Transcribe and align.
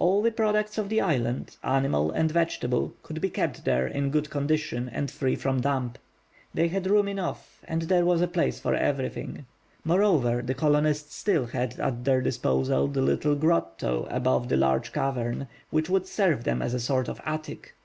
All 0.00 0.22
the 0.22 0.32
products 0.32 0.76
of 0.76 0.88
the 0.88 1.00
island, 1.00 1.56
animal 1.62 2.10
and 2.10 2.32
vegetable, 2.32 2.94
could 3.04 3.20
be 3.20 3.30
kept 3.30 3.64
there 3.64 3.86
in 3.86 4.10
good 4.10 4.28
condition 4.28 4.88
and 4.92 5.08
free 5.08 5.36
from 5.36 5.60
damp. 5.60 5.98
They 6.52 6.66
had 6.66 6.88
room 6.88 7.06
enough, 7.06 7.60
and 7.62 7.82
there 7.82 8.04
was 8.04 8.20
a 8.20 8.26
place 8.26 8.58
for 8.58 8.74
everything. 8.74 9.46
Moreover, 9.84 10.42
the 10.42 10.52
colonists 10.54 11.14
still 11.14 11.46
had 11.46 11.78
at 11.78 12.02
their 12.04 12.20
disposal 12.20 12.88
the 12.88 13.02
little 13.02 13.36
grotto 13.36 14.08
above 14.10 14.48
the 14.48 14.56
large 14.56 14.92
cavern, 14.92 15.46
which 15.70 15.88
would 15.88 16.08
serve 16.08 16.42
them 16.42 16.60
as 16.60 16.74
a 16.74 16.80
sort 16.80 17.06
of 17.06 17.20
attic. 17.24 17.76